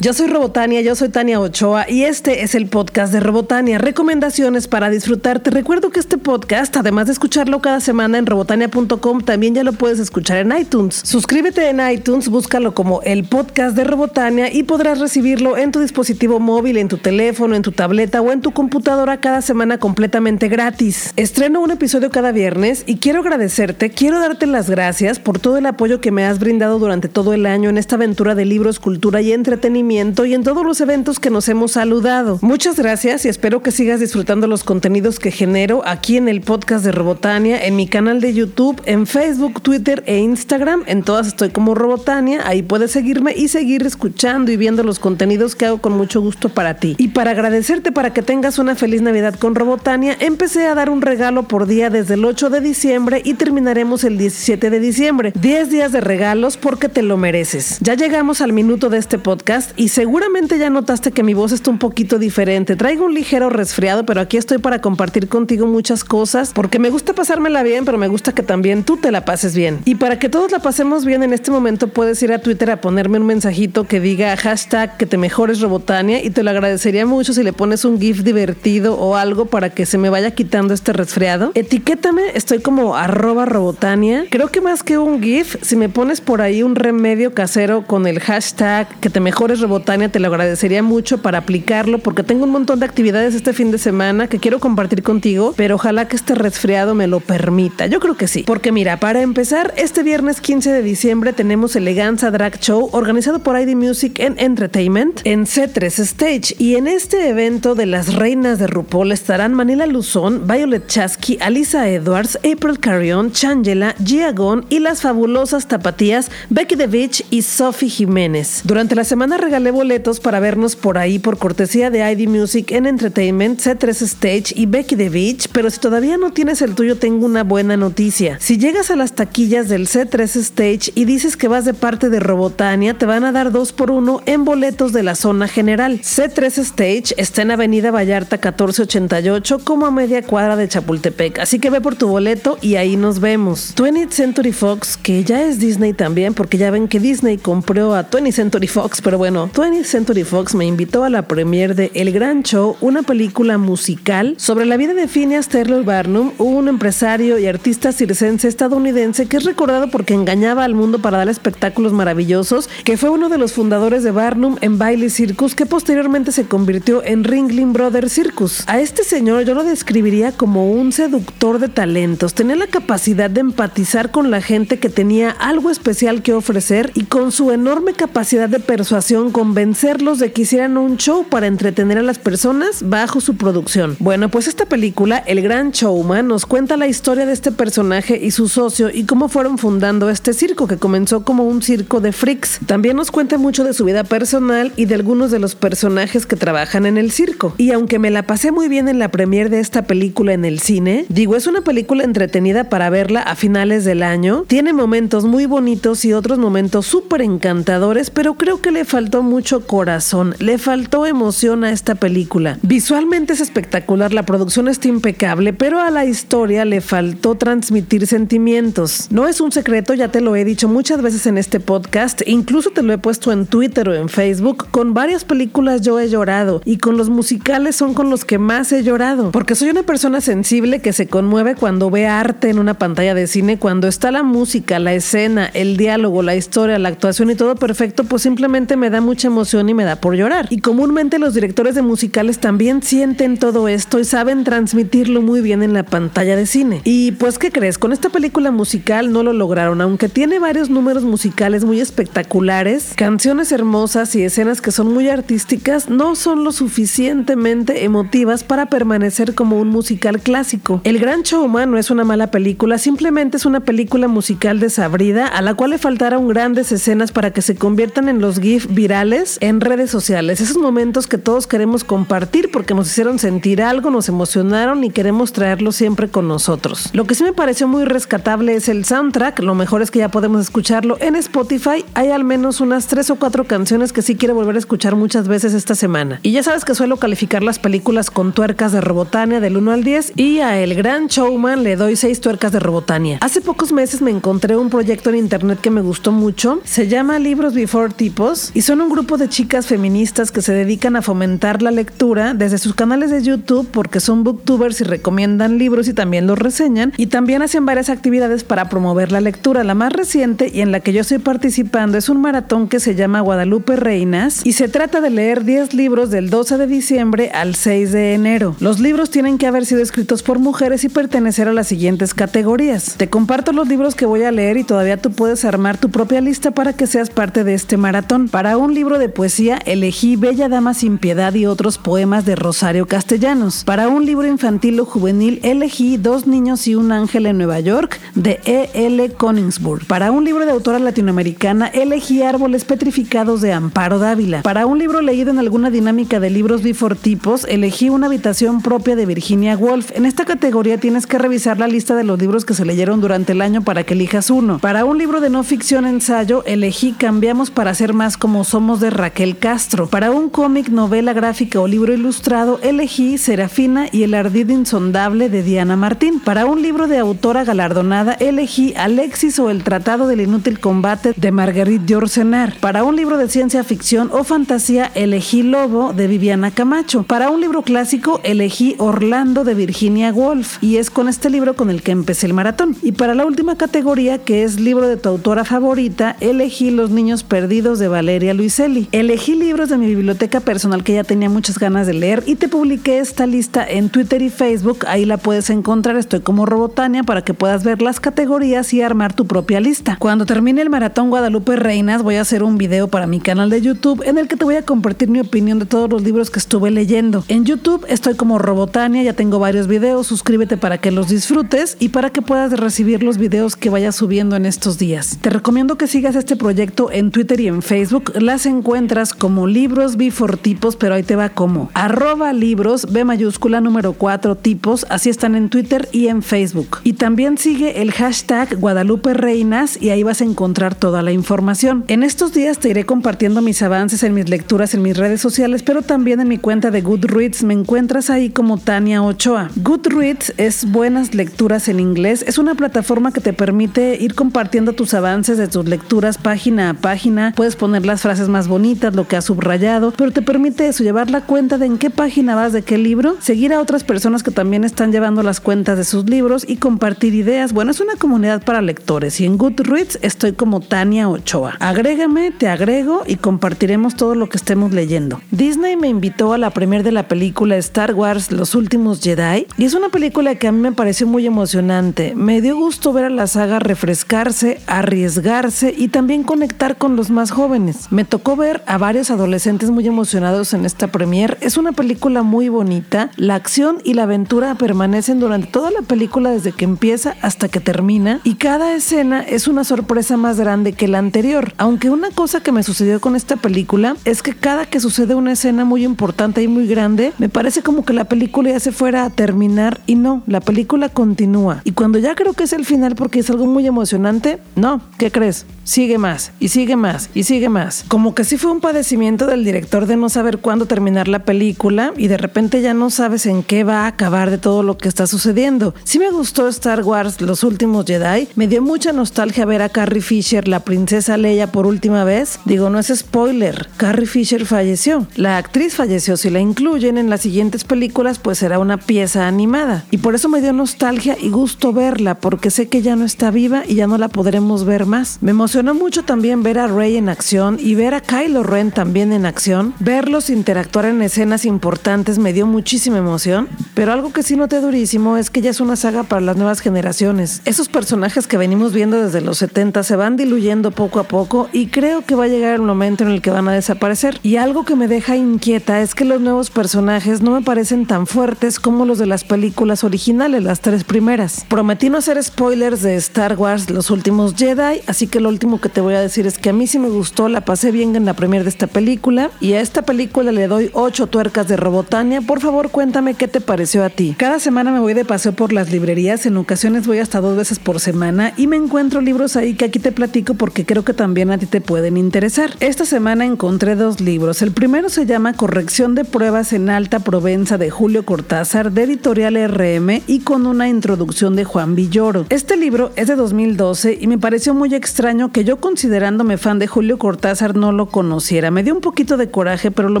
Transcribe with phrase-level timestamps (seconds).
[0.00, 4.68] Yo soy Robotania, yo soy Tania Ochoa y este es el podcast de Robotania, recomendaciones
[4.68, 5.40] para disfrutar.
[5.40, 9.72] Te recuerdo que este podcast, además de escucharlo cada semana en robotania.com, también ya lo
[9.72, 11.00] puedes escuchar en iTunes.
[11.02, 16.38] Suscríbete en iTunes, búscalo como el podcast de Robotania y podrás recibirlo en tu dispositivo
[16.38, 21.12] móvil, en tu teléfono, en tu tableta o en tu computadora cada semana completamente gratis.
[21.16, 25.66] Estreno un episodio cada viernes y quiero agradecerte, quiero darte las gracias por todo el
[25.66, 29.22] apoyo que me has brindado durante todo el año en esta aventura de libros, cultura
[29.22, 32.38] y entretenimiento y en todos los eventos que nos hemos saludado.
[32.42, 36.84] Muchas gracias y espero que sigas disfrutando los contenidos que genero aquí en el podcast
[36.84, 40.82] de Robotania, en mi canal de YouTube, en Facebook, Twitter e Instagram.
[40.86, 42.46] En todas estoy como Robotania.
[42.46, 46.50] Ahí puedes seguirme y seguir escuchando y viendo los contenidos que hago con mucho gusto
[46.50, 46.94] para ti.
[46.98, 51.00] Y para agradecerte para que tengas una feliz Navidad con Robotania, empecé a dar un
[51.00, 55.32] regalo por día desde el 8 de diciembre y terminaremos el 17 de diciembre.
[55.40, 57.78] 10 días de regalos porque te lo mereces.
[57.80, 61.70] Ya llegamos al minuto de este podcast y seguramente ya notaste que mi voz está
[61.70, 62.74] un poquito diferente.
[62.74, 67.14] Traigo un ligero resfriado, pero aquí estoy para compartir contigo muchas cosas porque me gusta
[67.14, 69.78] pasármela bien, pero me gusta que también tú te la pases bien.
[69.84, 72.80] Y para que todos la pasemos bien en este momento puedes ir a Twitter a
[72.80, 77.32] ponerme un mensajito que diga hashtag que te mejores Robotania y te lo agradecería mucho
[77.32, 80.92] si le pones un GIF divertido o algo para que se me vaya quitando este
[80.92, 81.52] resfriado.
[81.54, 84.24] Etiquétame, estoy como arroba Robotania.
[84.28, 88.08] Creo que más que un GIF, si me pones por ahí un remedio casero con
[88.08, 92.44] el hashtag que te mejores Robotania, Botania, te lo agradecería mucho para aplicarlo porque tengo
[92.44, 96.16] un montón de actividades este fin de semana que quiero compartir contigo, pero ojalá que
[96.16, 97.86] este resfriado me lo permita.
[97.86, 98.42] Yo creo que sí.
[98.46, 103.58] Porque mira, para empezar, este viernes 15 de diciembre tenemos Eleganza Drag Show organizado por
[103.58, 108.66] ID Music and Entertainment en C3 Stage y en este evento de las reinas de
[108.66, 115.02] RuPaul estarán Manila Luzón, Violet Chasky, Alisa Edwards, April Carrion, Changela, Gia Gon y las
[115.02, 118.62] fabulosas tapatías Becky DeVich y Sophie Jiménez.
[118.64, 122.86] Durante la semana regalé boletos para vernos por ahí por cortesía de ID Music en
[122.86, 127.26] Entertainment, C3 Stage y Becky the Beach, pero si todavía no tienes el tuyo tengo
[127.26, 128.36] una buena noticia.
[128.38, 132.20] Si llegas a las taquillas del C3 Stage y dices que vas de parte de
[132.20, 136.02] Robotania, te van a dar dos por uno en boletos de la zona general.
[136.02, 141.70] C3 Stage está en Avenida Vallarta 1488 como a media cuadra de Chapultepec, así que
[141.70, 143.74] ve por tu boleto y ahí nos vemos.
[143.74, 148.08] 20th Century Fox, que ya es Disney también, porque ya ven que Disney compró a
[148.08, 152.12] 20th Century Fox, pero bueno, 20th Century Fox me invitó a la premiere de El
[152.12, 157.46] Gran Show, una película musical sobre la vida de Phineas Taylor Barnum, un empresario y
[157.46, 162.96] artista circense estadounidense que es recordado porque engañaba al mundo para dar espectáculos maravillosos, que
[162.96, 167.24] fue uno de los fundadores de Barnum en Bailey Circus, que posteriormente se convirtió en
[167.24, 168.64] Ringling Brothers Circus.
[168.66, 172.34] A este señor yo lo describiría como un seductor de talentos.
[172.34, 177.04] Tenía la capacidad de empatizar con la gente que tenía algo especial que ofrecer y
[177.04, 182.02] con su enorme capacidad de persuasión convencerlos de que hicieran un show para entretener a
[182.02, 183.94] las personas bajo su producción.
[184.00, 188.32] Bueno, pues esta película, El Gran Showman, nos cuenta la historia de este personaje y
[188.32, 192.58] su socio y cómo fueron fundando este circo que comenzó como un circo de freaks.
[192.66, 196.34] También nos cuenta mucho de su vida personal y de algunos de los personajes que
[196.34, 197.54] trabajan en el circo.
[197.58, 200.58] Y aunque me la pasé muy bien en la premiere de esta película en el
[200.58, 204.46] cine, digo, es una película entretenida para verla a finales del año.
[204.48, 209.66] Tiene momentos muy bonitos y otros momentos súper encantadores, pero creo que le faltó mucho
[209.66, 212.58] corazón, le faltó emoción a esta película.
[212.62, 219.08] Visualmente es espectacular, la producción está impecable, pero a la historia le faltó transmitir sentimientos.
[219.10, 222.70] No es un secreto, ya te lo he dicho muchas veces en este podcast, incluso
[222.70, 226.62] te lo he puesto en Twitter o en Facebook, con varias películas yo he llorado
[226.64, 230.20] y con los musicales son con los que más he llorado, porque soy una persona
[230.20, 234.22] sensible que se conmueve cuando ve arte en una pantalla de cine, cuando está la
[234.22, 238.90] música, la escena, el diálogo, la historia, la actuación y todo perfecto, pues simplemente me
[238.90, 240.48] da mucha emoción y me da por llorar.
[240.50, 245.62] Y comúnmente los directores de musicales también sienten todo esto y saben transmitirlo muy bien
[245.62, 246.82] en la pantalla de cine.
[246.84, 247.78] Y pues, ¿qué crees?
[247.78, 253.50] Con esta película musical no lo lograron, aunque tiene varios números musicales muy espectaculares, canciones
[253.50, 259.58] hermosas y escenas que son muy artísticas, no son lo suficientemente emotivas para permanecer como
[259.58, 260.82] un musical clásico.
[260.84, 265.40] El Gran Showman no es una mala película, simplemente es una película musical desabrida a
[265.40, 269.60] la cual le faltaron grandes escenas para que se conviertan en los GIF virales en
[269.60, 270.40] redes sociales.
[270.40, 275.32] Esos momentos que todos queremos compartir porque nos hicieron sentir algo, nos emocionaron y queremos
[275.32, 276.90] traerlo siempre con nosotros.
[276.92, 279.38] Lo que sí me pareció muy rescatable es el soundtrack.
[279.38, 281.84] Lo mejor es que ya podemos escucharlo en Spotify.
[281.94, 285.28] Hay al menos unas tres o cuatro canciones que sí quiero volver a escuchar muchas
[285.28, 286.18] veces esta semana.
[286.24, 289.84] Y ya sabes que suelo calificar las películas con tuercas de Robotania del 1 al
[289.84, 293.18] 10 y a El Gran Showman le doy 6 tuercas de Robotania.
[293.20, 296.60] Hace pocos meses me encontré un proyecto en internet que me gustó mucho.
[296.64, 300.96] Se llama Libros Before Tipos y son un grupo de chicas feministas que se dedican
[300.96, 305.88] a fomentar la lectura desde sus canales de YouTube porque son booktubers y recomiendan libros
[305.88, 309.64] y también los reseñan y también hacen varias actividades para promover la lectura.
[309.64, 312.94] La más reciente y en la que yo estoy participando es un maratón que se
[312.94, 317.54] llama Guadalupe Reinas y se trata de leer 10 libros del 12 de diciembre al
[317.54, 318.56] 6 de enero.
[318.60, 322.94] Los libros tienen que haber sido escritos por mujeres y pertenecer a las siguientes categorías.
[322.96, 326.20] Te comparto los libros que voy a leer y todavía tú puedes armar tu propia
[326.20, 328.28] lista para que seas parte de este maratón.
[328.28, 332.86] Para un libro de poesía elegí Bella Dama sin Piedad y otros poemas de Rosario
[332.86, 333.64] Castellanos.
[333.64, 337.98] Para un libro infantil o juvenil elegí Dos niños y un ángel en Nueva York
[338.14, 338.70] de E.
[338.74, 339.10] L.
[339.14, 339.84] Coningsburg.
[339.86, 344.42] Para un libro de autora latinoamericana elegí Árboles Petrificados de Amparo Dávila.
[344.42, 349.06] Para un libro leído en alguna dinámica de libros bifortipos elegí Una habitación propia de
[349.06, 349.90] Virginia Woolf.
[349.96, 353.32] En esta categoría tienes que revisar la lista de los libros que se leyeron durante
[353.32, 354.60] el año para que elijas uno.
[354.60, 358.90] Para un libro de no ficción ensayo elegí Cambiamos para ser más como somos de
[358.90, 359.86] Raquel Castro.
[359.86, 365.42] Para un cómic, novela gráfica o libro ilustrado elegí Serafina y el ardido insondable de
[365.42, 366.20] Diana Martín.
[366.20, 371.32] Para un libro de autora galardonada elegí Alexis o el Tratado del Inútil Combate de
[371.32, 372.56] Marguerite Yourcenar.
[372.60, 377.04] Para un libro de ciencia ficción o fantasía elegí Lobo de Viviana Camacho.
[377.04, 381.70] Para un libro clásico elegí Orlando de Virginia Woolf y es con este libro con
[381.70, 382.76] el que empecé el maratón.
[382.82, 387.24] Y para la última categoría que es libro de tu autora favorita elegí Los Niños
[387.24, 391.92] Perdidos de Valeria Elegí libros de mi biblioteca personal que ya tenía muchas ganas de
[391.92, 394.84] leer y te publiqué esta lista en Twitter y Facebook.
[394.88, 395.96] Ahí la puedes encontrar.
[395.96, 399.96] Estoy como Robotania para que puedas ver las categorías y armar tu propia lista.
[400.00, 403.60] Cuando termine el maratón Guadalupe Reinas, voy a hacer un video para mi canal de
[403.60, 406.40] YouTube en el que te voy a compartir mi opinión de todos los libros que
[406.40, 407.24] estuve leyendo.
[407.28, 410.08] En YouTube estoy como Robotania, ya tengo varios videos.
[410.08, 414.34] Suscríbete para que los disfrutes y para que puedas recibir los videos que vaya subiendo
[414.34, 415.18] en estos días.
[415.20, 418.12] Te recomiendo que sigas este proyecto en Twitter y en Facebook.
[418.18, 423.92] Las encuentras como libros bifortipos, pero ahí te va como arroba libros B mayúscula número
[423.92, 426.78] 4 tipos, así están en Twitter y en Facebook.
[426.84, 431.84] Y también sigue el hashtag Guadalupe Reinas y ahí vas a encontrar toda la información.
[431.88, 435.62] En estos días te iré compartiendo mis avances en mis lecturas en mis redes sociales,
[435.62, 439.50] pero también en mi cuenta de Goodreads me encuentras ahí como Tania Ochoa.
[439.56, 444.94] Goodreads es buenas lecturas en inglés, es una plataforma que te permite ir compartiendo tus
[444.94, 449.16] avances de tus lecturas página a página, puedes poner las frases más bonitas, lo que
[449.16, 452.62] has subrayado, pero te permite eso, llevar la cuenta de en qué página vas, de
[452.62, 456.44] qué libro, seguir a otras personas que también están llevando las cuentas de sus libros
[456.46, 457.52] y compartir ideas.
[457.52, 461.56] Bueno, es una comunidad para lectores y en Goodreads estoy como Tania Ochoa.
[461.58, 465.20] Agrégame, te agrego y compartiremos todo lo que estemos leyendo.
[465.30, 469.64] Disney me invitó a la premier de la película Star Wars Los Últimos Jedi y
[469.64, 472.14] es una película que a mí me pareció muy emocionante.
[472.14, 477.30] Me dio gusto ver a la saga refrescarse, arriesgarse y también conectar con los más
[477.30, 477.90] jóvenes.
[477.90, 481.38] Me tocó ver a varios adolescentes muy emocionados en esta premier.
[481.40, 483.10] Es una película muy bonita.
[483.16, 487.60] La acción y la aventura permanecen durante toda la película desde que empieza hasta que
[487.60, 491.52] termina y cada escena es una sorpresa más grande que la anterior.
[491.58, 495.32] Aunque una cosa que me sucedió con esta película es que cada que sucede una
[495.32, 499.04] escena muy importante y muy grande, me parece como que la película ya se fuera
[499.04, 501.62] a terminar y no, la película continúa.
[501.64, 505.10] Y cuando ya creo que es el final porque es algo muy emocionante, no, ¿qué
[505.10, 505.46] crees?
[505.64, 507.84] Sigue más y sigue más y sigue más.
[507.88, 511.92] Como que sí fue un padecimiento del director de no saber cuándo terminar la película
[511.96, 514.88] y de repente ya no sabes en qué va a acabar de todo lo que
[514.88, 515.74] está sucediendo.
[515.84, 520.02] Sí me gustó Star Wars Los Últimos Jedi, me dio mucha nostalgia ver a Carrie
[520.02, 522.38] Fisher, la princesa Leia, por última vez.
[522.44, 525.06] Digo, no es spoiler, Carrie Fisher falleció.
[525.16, 529.84] La actriz falleció, si la incluyen en las siguientes películas pues será una pieza animada.
[529.90, 533.30] Y por eso me dio nostalgia y gusto verla, porque sé que ya no está
[533.30, 535.18] viva y ya no la podremos ver más.
[535.20, 539.12] Me emocionó mucho también ver a Rey en acción y ver a Kylo Ren también
[539.12, 539.74] en acción.
[539.80, 545.16] Verlos interactuar en escenas importantes me dio muchísima emoción, pero algo que sí noté durísimo
[545.16, 547.42] es que ya es una saga para las nuevas generaciones.
[547.44, 551.68] Esos personajes que venimos viendo desde los 70 se van diluyendo poco a poco y
[551.68, 554.18] creo que va a llegar el momento en el que van a desaparecer.
[554.22, 558.06] Y algo que me deja inquieta es que los nuevos personajes no me parecen tan
[558.06, 561.44] fuertes como los de las películas originales, las tres primeras.
[561.48, 565.68] Prometí no hacer spoilers de Star Wars Los Últimos Jedi, así que lo último que
[565.68, 568.04] te voy a decir es que a mí sí me gustó, la pasé bien en
[568.04, 572.20] la premier de esta película y a esta película le doy 8 tuercas de Robotania.
[572.20, 574.14] Por favor, cuéntame qué te pareció a ti.
[574.16, 577.58] Cada semana me voy de paseo por las librerías, en ocasiones voy hasta dos veces
[577.58, 581.30] por semana y me encuentro libros ahí que aquí te platico porque creo que también
[581.30, 582.50] a ti te pueden interesar.
[582.60, 584.42] Esta semana encontré dos libros.
[584.42, 589.36] El primero se llama Corrección de pruebas en Alta Provenza de Julio Cortázar de Editorial
[589.48, 592.26] RM y con una introducción de Juan Villoro.
[592.28, 596.66] Este libro es de 2012 y me pareció muy extraño que yo considerándome fan de
[596.66, 598.50] Julio Cortázar no lo conociera.
[598.50, 600.00] Me dio un poquito de coraje, pero lo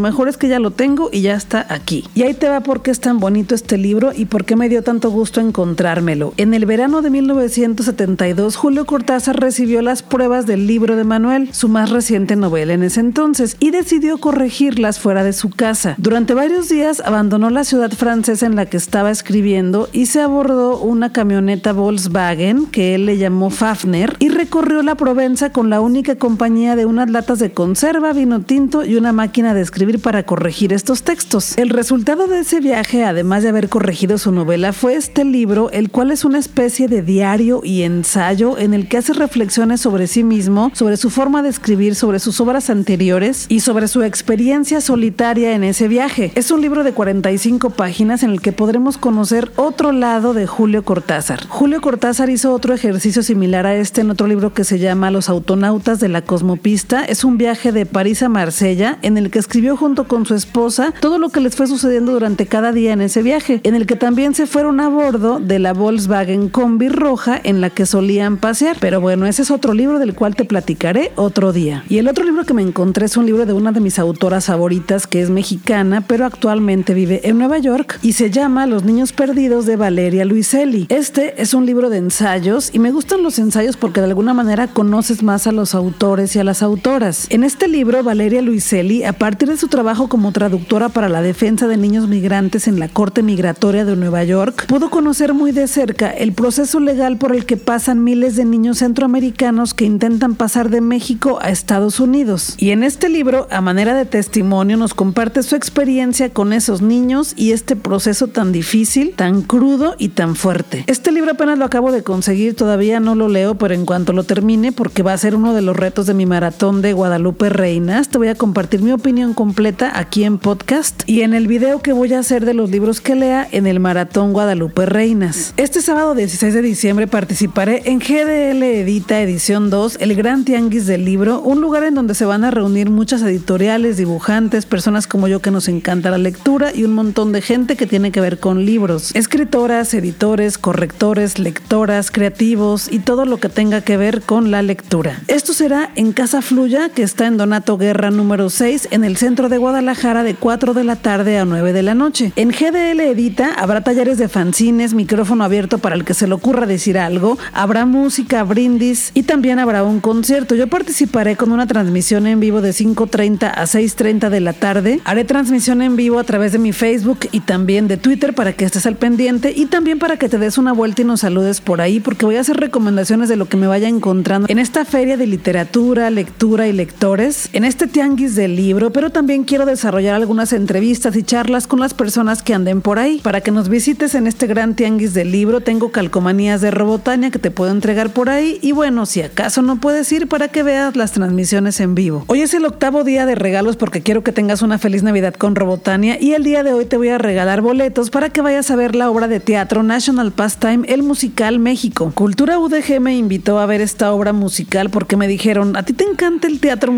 [0.00, 2.04] mejor es que ya lo tengo y ya está aquí.
[2.14, 4.68] Y ahí te va por qué es tan bonito este libro y por qué me
[4.68, 6.34] dio tanto gusto encontrármelo.
[6.36, 11.68] En el verano de 1972, Julio Cortázar recibió las pruebas del libro de Manuel, su
[11.68, 15.94] más reciente novela en ese entonces, y decidió corregirlas fuera de su casa.
[15.98, 20.80] Durante varios días abandonó la ciudad francesa en la que estaba escribiendo y se abordó
[20.80, 26.16] una camioneta Volkswagen que él le llamó Fafner y recorrió la Provenza con la única
[26.16, 30.72] compañía de unas latas de conserva, vino tinto y una máquina de escribir para corregir
[30.72, 31.52] estos textos.
[31.58, 35.90] El resultado de ese viaje, además de haber corregido su novela, fue este libro, el
[35.90, 40.24] cual es una especie de diario y ensayo en el que hace reflexiones sobre sí
[40.24, 45.52] mismo, sobre su forma de escribir, sobre sus obras anteriores y sobre su experiencia solitaria
[45.52, 46.32] en ese viaje.
[46.36, 50.86] Es un libro de 45 páginas en el que podremos conocer otro lado de Julio
[50.86, 51.46] Cortázar.
[51.48, 55.28] Julio Cortázar hizo otro ejercicio similar a este en otro libro que se llama Los
[55.28, 57.04] autonautas de la cosmopista.
[57.04, 60.94] Es un viaje de París a Marsella en el que escribió junto con su esposa
[61.00, 63.96] todo lo que les fue sucediendo durante cada día en ese viaje, en el que
[63.96, 68.76] también se fueron a bordo de la Volkswagen Combi roja en la que solían pasear.
[68.80, 71.84] Pero bueno, ese es otro libro del cual te platicaré otro día.
[71.88, 74.46] Y el otro libro que me encontré es un libro de una de mis autoras
[74.46, 79.12] favoritas que es mexicana, pero actualmente vive en Nueva York y se llama Los niños
[79.12, 80.86] perdidos de Valeria Luiselli.
[80.90, 84.68] Este es un libro de ensayos y me gustan los ensayos porque de alguna manera
[84.68, 87.26] conoces más a los autores y a las autoras.
[87.30, 91.66] En este libro, Valeria Luiselli, a partir de su trabajo como traductora para la defensa
[91.66, 96.10] de niños migrantes en la Corte Migratoria de Nueva York, pudo conocer muy de cerca
[96.10, 100.82] el proceso legal por el que pasan miles de niños centroamericanos que intentan pasar de
[100.82, 102.54] México a Estados Unidos.
[102.58, 107.32] Y en este libro, a manera de testimonio, nos comparte su experiencia con esos niños
[107.34, 110.84] y este proceso tan difícil, tan crudo y tan fuerte.
[110.86, 114.24] Este libro apenas lo acabo de conseguir, todavía no lo leo, pero en cuanto lo
[114.24, 118.08] termine, porque va a ser uno de los retos de mi maratón de Guadalupe Reinas,
[118.08, 121.92] te voy a compartir mi opinión completa aquí en podcast y en el video que
[121.92, 125.54] voy a hacer de los libros que lea en el maratón Guadalupe Reinas.
[125.56, 131.04] Este sábado 16 de diciembre participaré en GDL Edita Edición 2, el Gran Tianguis del
[131.04, 135.40] Libro, un lugar en donde se van a reunir muchas editoriales, dibujantes, personas como yo
[135.40, 138.64] que nos encanta la lectura y un montón de gente que tiene que ver con
[138.64, 139.14] libros.
[139.14, 145.20] Escritoras, editores, correctores, lectoras, creativos y todo lo que tenga que ver con la lectura.
[145.28, 149.58] Esto será en Casa Fluya, que en Donato Guerra número 6, en el centro de
[149.58, 152.32] Guadalajara de 4 de la tarde a 9 de la noche.
[152.36, 156.66] En GDL Edita habrá talleres de fanzines, micrófono abierto para el que se le ocurra
[156.66, 160.54] decir algo, habrá música, brindis y también habrá un concierto.
[160.54, 165.00] Yo participaré con una transmisión en vivo de 5.30 a 6.30 de la tarde.
[165.04, 168.64] Haré transmisión en vivo a través de mi Facebook y también de Twitter para que
[168.64, 171.80] estés al pendiente y también para que te des una vuelta y nos saludes por
[171.80, 175.16] ahí porque voy a hacer recomendaciones de lo que me vaya encontrando en esta feria
[175.16, 176.72] de literatura, lectura y
[177.08, 181.94] en este tianguis del libro, pero también quiero desarrollar algunas entrevistas y charlas con las
[181.94, 183.20] personas que anden por ahí.
[183.22, 187.38] Para que nos visites en este gran tianguis del libro, tengo calcomanías de Robotania que
[187.38, 190.96] te puedo entregar por ahí y bueno, si acaso no puedes ir para que veas
[190.96, 192.24] las transmisiones en vivo.
[192.26, 195.54] Hoy es el octavo día de regalos porque quiero que tengas una feliz Navidad con
[195.54, 198.76] Robotania y el día de hoy te voy a regalar boletos para que vayas a
[198.76, 202.12] ver la obra de teatro National Pastime, el musical México.
[202.14, 206.04] Cultura UDG me invitó a ver esta obra musical porque me dijeron, a ti te
[206.04, 206.97] encanta el teatro musical,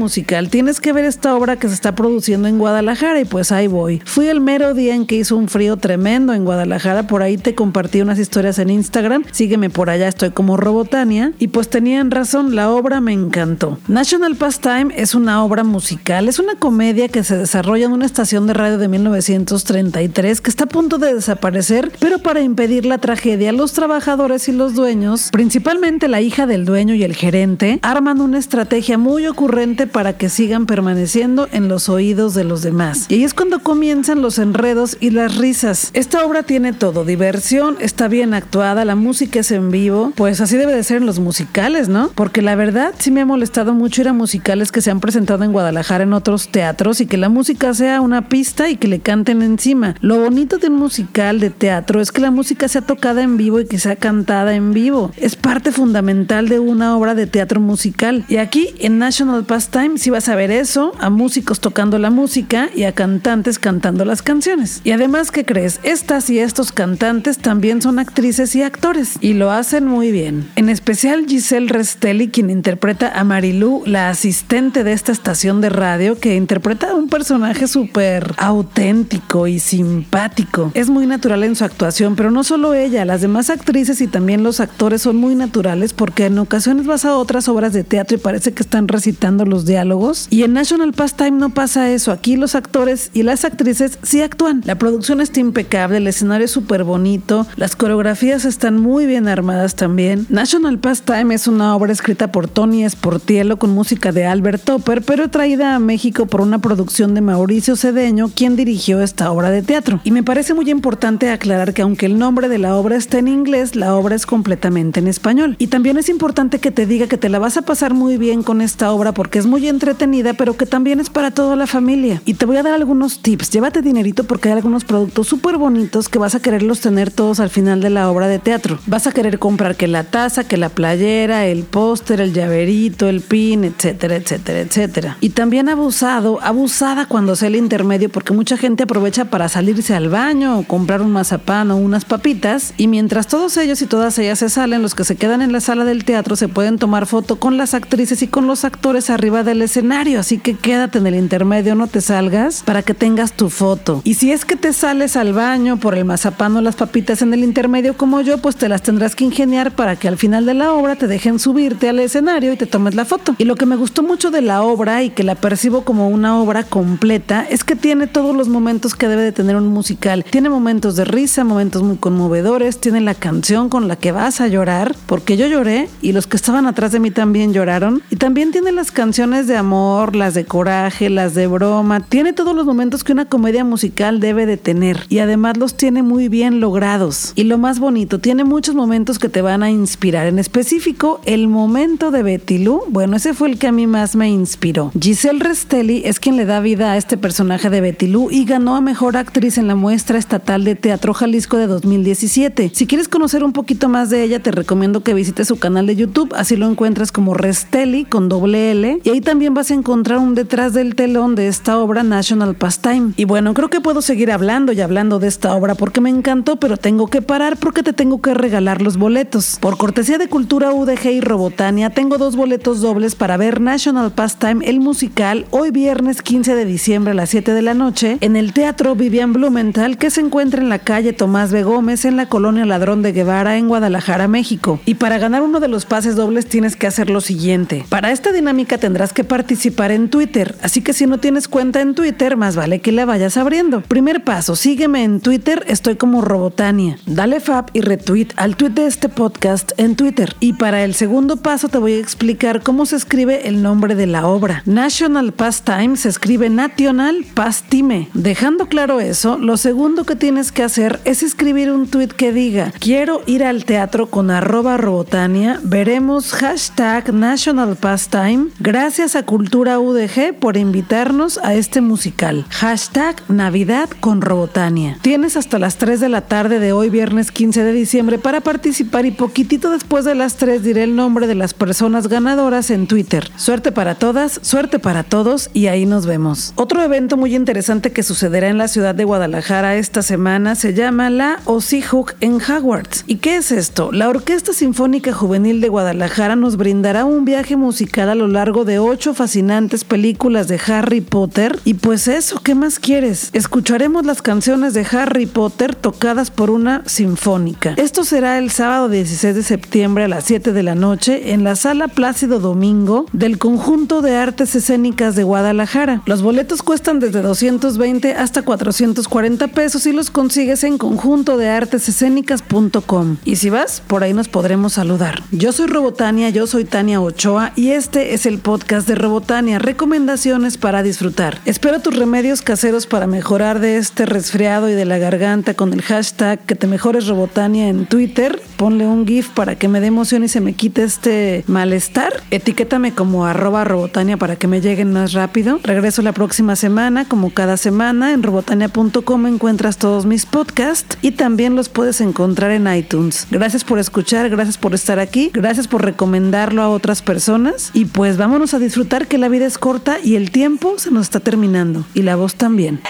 [0.50, 4.00] tienes que ver esta obra que se está produciendo en Guadalajara y pues ahí voy.
[4.04, 7.54] Fui el mero día en que hizo un frío tremendo en Guadalajara, por ahí te
[7.54, 12.54] compartí unas historias en Instagram, sígueme por allá, estoy como Robotania y pues tenían razón,
[12.54, 13.78] la obra me encantó.
[13.88, 18.46] National Pastime es una obra musical, es una comedia que se desarrolla en una estación
[18.46, 23.52] de radio de 1933 que está a punto de desaparecer, pero para impedir la tragedia,
[23.52, 28.38] los trabajadores y los dueños, principalmente la hija del dueño y el gerente, arman una
[28.38, 33.06] estrategia muy ocurrente para que sigan permaneciendo en los oídos de los demás.
[33.08, 35.90] Y ahí es cuando comienzan los enredos y las risas.
[35.94, 40.56] Esta obra tiene todo, diversión, está bien actuada, la música es en vivo, pues así
[40.56, 42.10] debe de ser en los musicales, ¿no?
[42.14, 45.44] Porque la verdad sí me ha molestado mucho ir a musicales que se han presentado
[45.44, 49.00] en Guadalajara en otros teatros y que la música sea una pista y que le
[49.00, 49.94] canten encima.
[50.00, 53.60] Lo bonito de un musical de teatro es que la música sea tocada en vivo
[53.60, 55.12] y que sea cantada en vivo.
[55.16, 58.24] Es parte fundamental de una obra de teatro musical.
[58.28, 62.68] Y aquí en National Pastime sí vas a ver eso, a músicos tocando la música
[62.74, 64.80] y a cantantes cantando las canciones.
[64.84, 65.80] Y además, ¿qué crees?
[65.82, 70.48] Estas y estos cantantes también son actrices y actores y lo hacen muy bien.
[70.56, 76.18] En especial Giselle Restelli, quien interpreta a Marilú, la asistente de esta estación de radio,
[76.18, 80.72] que interpreta a un personaje súper auténtico y simpático.
[80.74, 84.42] Es muy natural en su actuación, pero no solo ella, las demás actrices y también
[84.42, 88.20] los actores son muy naturales porque en ocasiones vas a otras obras de teatro y
[88.20, 90.26] parece que están recitando los diálogos.
[90.30, 92.12] Y en National Pastime no pasa eso.
[92.12, 94.62] Aquí los actores y las actrices sí actúan.
[94.64, 99.74] La producción está impecable, el escenario es súper bonito, las coreografías están muy bien armadas
[99.74, 100.26] también.
[100.28, 105.30] National Pastime es una obra escrita por Tony Sportiello con música de Albert Topper, pero
[105.30, 110.00] traída a México por una producción de Mauricio Cedeño, quien dirigió esta obra de teatro.
[110.04, 113.28] Y me parece muy importante aclarar que aunque el nombre de la obra está en
[113.28, 115.56] inglés, la obra es completamente en español.
[115.58, 118.42] Y también es importante que te diga que te la vas a pasar muy bien
[118.42, 122.22] con esta obra porque es muy entretenida, pero que también es para toda la familia.
[122.24, 123.50] Y te voy a dar algunos tips.
[123.50, 127.50] Llévate dinerito porque hay algunos productos súper bonitos que vas a quererlos tener todos al
[127.50, 128.78] final de la obra de teatro.
[128.86, 133.20] Vas a querer comprar que la taza, que la playera, el póster, el llaverito, el
[133.20, 135.16] pin, etcétera, etcétera, etcétera.
[135.20, 140.08] Y también abusado, abusada cuando sea el intermedio porque mucha gente aprovecha para salirse al
[140.08, 144.38] baño o comprar un mazapán o unas papitas y mientras todos ellos y todas ellas
[144.38, 147.38] se salen, los que se quedan en la sala del teatro se pueden tomar foto
[147.38, 151.16] con las actrices y con los actores arriba del escenario, así que quédate en el
[151.16, 154.00] intermedio, no te salgas para que tengas tu foto.
[154.04, 157.34] Y si es que te sales al baño por el mazapán o las papitas en
[157.34, 160.54] el intermedio como yo, pues te las tendrás que ingeniar para que al final de
[160.54, 163.34] la obra te dejen subirte al escenario y te tomes la foto.
[163.38, 166.38] Y lo que me gustó mucho de la obra y que la percibo como una
[166.38, 170.24] obra completa es que tiene todos los momentos que debe de tener un musical.
[170.30, 174.46] Tiene momentos de risa, momentos muy conmovedores, tiene la canción con la que vas a
[174.46, 178.02] llorar, porque yo lloré y los que estaban atrás de mí también lloraron.
[178.10, 182.00] Y también tiene las canciones de amor, las de coraje, las de broma.
[182.00, 186.02] Tiene todos los momentos que una comedia musical debe de tener y además los tiene
[186.02, 187.32] muy bien logrados.
[187.36, 190.26] Y lo más bonito, tiene muchos momentos que te van a inspirar.
[190.26, 194.16] En específico, el momento de Betty Lou, bueno, ese fue el que a mí más
[194.16, 194.90] me inspiró.
[195.00, 198.74] Giselle Restelli es quien le da vida a este personaje de Betty Lou y ganó
[198.74, 202.72] a mejor actriz en la muestra estatal de Teatro Jalisco de 2017.
[202.74, 205.94] Si quieres conocer un poquito más de ella, te recomiendo que visites su canal de
[205.94, 210.18] YouTube, así lo encuentras como Restelli con doble L y ahí también vas a encontrar
[210.18, 213.12] un detrás del telón de esta obra National Pastime.
[213.16, 216.56] Y bueno, creo que puedo seguir hablando y hablando de esta obra porque me encantó,
[216.56, 219.58] pero tengo que parar porque te tengo que regalar los boletos.
[219.60, 224.64] Por cortesía de Cultura UDG y Robotania, tengo dos boletos dobles para ver National Pastime,
[224.66, 228.52] el musical, hoy viernes 15 de diciembre a las 7 de la noche, en el
[228.52, 231.62] Teatro Vivian Blumenthal, que se encuentra en la calle Tomás B.
[231.62, 234.80] Gómez, en la colonia Ladrón de Guevara, en Guadalajara, México.
[234.86, 237.84] Y para ganar uno de los pases dobles tienes que hacer lo siguiente.
[237.88, 241.94] Para esta dinámica tendrás que participar en Twitter, así que si no tienes cuenta en
[241.94, 243.80] Twitter, más vale que la vayas abriendo.
[243.82, 246.98] Primer paso, sígueme en Twitter, estoy como Robotania.
[247.06, 250.36] Dale fab y retweet al tweet de este podcast en Twitter.
[250.40, 254.06] Y para el segundo paso te voy a explicar cómo se escribe el nombre de
[254.06, 254.62] la obra.
[254.66, 258.08] National Pastime se escribe National Pastime.
[258.14, 262.72] Dejando claro eso, lo segundo que tienes que hacer es escribir un tweet que diga
[262.78, 268.48] quiero ir al teatro con arroba robotania, veremos hashtag National Pastime.
[268.58, 272.44] Gracias a Cultura UDG por invitarnos a este musical.
[272.50, 274.98] Hashtag Navidad con Robotania.
[275.00, 279.06] Tienes hasta las 3 de la tarde de hoy, viernes 15 de diciembre, para participar
[279.06, 283.30] y poquitito después de las 3 diré el nombre de las personas ganadoras en Twitter.
[283.36, 286.52] Suerte para todas, suerte para todos y ahí nos vemos.
[286.56, 291.08] Otro evento muy interesante que sucederá en la ciudad de Guadalajara esta semana se llama
[291.08, 293.04] la Hook en Hogwarts.
[293.06, 293.92] ¿Y qué es esto?
[293.92, 298.78] La Orquesta Sinfónica Juvenil de Guadalajara nos brindará un viaje musical a lo largo de
[298.90, 301.58] ocho fascinantes películas de Harry Potter.
[301.64, 303.30] Y pues eso, ¿qué más quieres?
[303.32, 307.74] Escucharemos las canciones de Harry Potter tocadas por una sinfónica.
[307.76, 311.54] Esto será el sábado 16 de septiembre a las 7 de la noche en la
[311.54, 316.02] sala Plácido Domingo del Conjunto de Artes Escénicas de Guadalajara.
[316.06, 323.18] Los boletos cuestan desde 220 hasta 440 pesos y los consigues en conjunto de artesescénicas.com.
[323.24, 325.22] Y si vas, por ahí nos podremos saludar.
[325.30, 330.58] Yo soy Robotania, yo soy Tania Ochoa y este es el podcast de Robotania, recomendaciones
[330.58, 331.38] para disfrutar.
[331.44, 335.82] Espero tus remedios caseros para mejorar de este resfriado y de la garganta con el
[335.82, 338.40] hashtag que te mejores Robotania en Twitter.
[338.56, 342.22] Ponle un GIF para que me dé emoción y se me quite este malestar.
[342.30, 345.60] Etiquétame como arroba Robotania para que me lleguen más rápido.
[345.62, 348.12] Regreso la próxima semana, como cada semana.
[348.12, 353.26] En robotania.com encuentras todos mis podcasts y también los puedes encontrar en iTunes.
[353.30, 358.16] Gracias por escuchar, gracias por estar aquí, gracias por recomendarlo a otras personas y pues
[358.16, 361.84] vámonos a disfrutar que la vida es corta y el tiempo se nos está terminando
[361.92, 362.80] y la voz también.